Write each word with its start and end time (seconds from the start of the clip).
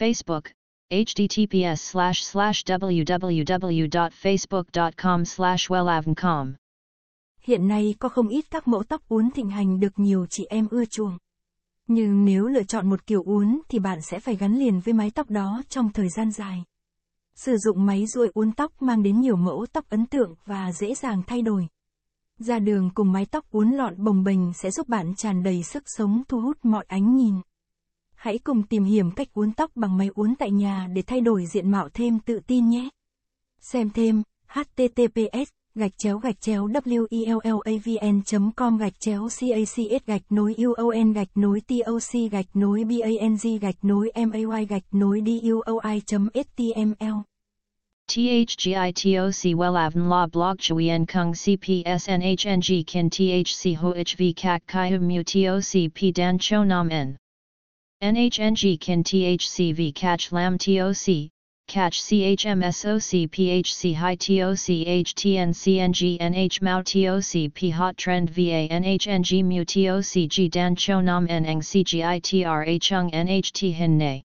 Facebook, 0.00 0.42
https 0.90 1.92
slash 1.92 2.22
slash 2.22 2.64
www.facebook.com 2.64 5.24
slash 5.24 5.70
wellavncom. 5.70 6.52
Hiện 7.42 7.68
nay 7.68 7.94
có 7.98 8.08
không 8.08 8.28
ít 8.28 8.44
các 8.50 8.68
mẫu 8.68 8.82
tóc 8.82 9.02
uốn 9.08 9.30
thịnh 9.30 9.50
hành 9.50 9.80
được 9.80 9.98
nhiều 9.98 10.26
chị 10.30 10.46
em 10.50 10.68
ưa 10.70 10.84
chuộng. 10.84 11.18
Nhưng 11.86 12.24
nếu 12.24 12.46
lựa 12.46 12.62
chọn 12.62 12.90
một 12.90 13.06
kiểu 13.06 13.22
uốn 13.22 13.60
thì 13.68 13.78
bạn 13.78 13.98
sẽ 14.02 14.20
phải 14.20 14.36
gắn 14.36 14.58
liền 14.58 14.80
với 14.80 14.94
mái 14.94 15.10
tóc 15.10 15.30
đó 15.30 15.62
trong 15.68 15.92
thời 15.92 16.08
gian 16.08 16.30
dài. 16.30 16.64
Sử 17.34 17.56
dụng 17.56 17.86
máy 17.86 18.06
ruồi 18.06 18.30
uốn 18.34 18.52
tóc 18.52 18.82
mang 18.82 19.02
đến 19.02 19.20
nhiều 19.20 19.36
mẫu 19.36 19.66
tóc 19.72 19.84
ấn 19.88 20.06
tượng 20.06 20.34
và 20.46 20.72
dễ 20.72 20.94
dàng 20.94 21.22
thay 21.26 21.42
đổi. 21.42 21.68
Ra 22.38 22.58
đường 22.58 22.90
cùng 22.94 23.12
mái 23.12 23.26
tóc 23.26 23.44
uốn 23.50 23.70
lọn 23.70 24.04
bồng 24.04 24.24
bềnh 24.24 24.52
sẽ 24.52 24.70
giúp 24.70 24.88
bạn 24.88 25.14
tràn 25.16 25.42
đầy 25.42 25.62
sức 25.62 25.82
sống 25.86 26.22
thu 26.28 26.40
hút 26.40 26.58
mọi 26.62 26.84
ánh 26.88 27.16
nhìn. 27.16 27.34
Hãy 28.20 28.38
cùng 28.38 28.62
tìm 28.62 28.84
hiểu 28.84 29.10
cách 29.16 29.28
uốn 29.34 29.52
tóc 29.52 29.70
bằng 29.74 29.96
máy 29.96 30.10
uốn 30.14 30.34
tại 30.38 30.50
nhà 30.50 30.88
để 30.92 31.02
thay 31.02 31.20
đổi 31.20 31.46
diện 31.46 31.70
mạo 31.70 31.88
thêm 31.94 32.18
tự 32.18 32.40
tin 32.46 32.70
nhé. 32.70 32.88
Xem 33.60 33.90
thêm 33.90 34.22
https 34.48 35.46
gạch 35.74 35.98
chéo 35.98 36.18
gạch 36.18 36.40
chéo 36.40 36.68
wellavn 36.68 38.52
com 38.56 38.78
gạch 38.78 39.00
chéo 39.00 39.28
cacs 39.40 40.06
gạch 40.06 40.22
nối 40.30 40.54
uon 40.56 41.12
gạch 41.12 41.28
nối 41.34 41.60
toc 41.60 42.30
gạch 42.30 42.46
nối 42.54 42.84
bang 42.84 43.58
gạch 43.60 43.84
nối 43.84 44.10
may 44.48 44.66
gạch 44.66 44.84
nối 44.92 45.22
duoi 45.42 46.00
html 46.34 47.16
THGITOC 48.08 49.54
WELAVN 49.56 50.08
La 50.08 50.26
Blog 50.26 50.56
Chuyen 50.58 51.06
Kung 51.06 51.32
CPSNHNG 51.32 52.82
Kin 52.86 53.08
THC 53.10 53.76
HOHV 53.76 54.22
Kak 54.36 54.62
Kai 54.66 54.98
Mu 54.98 55.22
TOC 55.22 55.90
P 55.94 56.16
Dan 56.16 56.38
Cho 56.38 56.64
Nam 56.64 56.88
N 56.88 57.16
NHNG 58.02 58.80
kin 58.80 59.04
THCV 59.04 59.94
catch 59.94 60.32
lam 60.32 60.56
TOC, 60.56 61.28
catch 61.68 62.00
CHMSOC 62.00 63.28
PHC 63.28 63.94
high 63.94 64.14
TOC 64.14 65.04
HTN 65.04 65.50
CNG 65.50 66.18
NH 66.18 66.62
Mao 66.62 66.80
TOC 66.80 67.52
P 67.52 67.68
hot 67.68 67.98
trend 67.98 68.30
VA 68.30 68.66
NHNG 68.70 69.44
mu 69.44 69.66
TOC 69.66 70.30
G 70.30 70.48
Dan 70.48 70.74
Cho 70.74 71.02
Nam 71.02 71.26
Neng 71.26 71.60
CGITRA 71.60 72.80
Chung 72.80 73.10
NHT 73.10 73.72
Hin 73.74 73.98
Ne. 73.98 74.24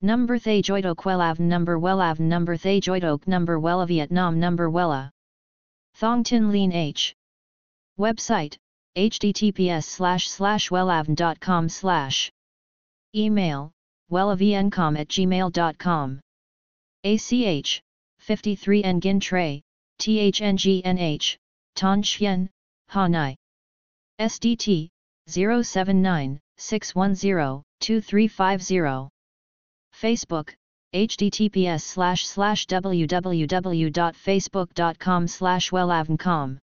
Number 0.00 0.38
Thay 0.38 0.62
Joidok 0.62 1.04
Wellav 1.04 1.38
Number 1.38 1.78
Wellav 1.78 2.18
Number 2.18 2.56
Thay 2.56 2.80
Joidok 2.80 3.28
Number 3.28 3.60
Wella 3.60 3.86
Vietnam 3.86 4.40
Number 4.40 4.70
Wella. 4.70 5.10
Thong 5.96 6.24
Tin 6.24 6.50
Lean 6.50 6.72
H. 6.72 7.14
Website, 7.98 8.56
https 8.96 9.84
slash 9.84 10.30
slash 10.30 10.70
wellavn.com 10.70 11.68
slash. 11.68 12.32
Email, 13.14 13.72
wellavncom 14.10 14.98
at 14.98 15.08
gmail.com. 15.08 16.20
ACH, 17.04 17.82
53 18.18 18.82
Nguyen 18.82 19.20
Tray, 19.20 19.62
THNGNH, 20.00 21.36
Ton 21.74 22.02
Chien, 22.02 22.48
Hanai. 22.90 23.36
SDT, 24.20 24.88
079 25.28 26.40
610 26.56 27.62
2350. 27.80 29.08
Facebook, 29.94 30.54
https 30.94 31.82
www.facebook.com 32.66 35.26
slash 35.26 35.70
wellavncom. 35.70 36.58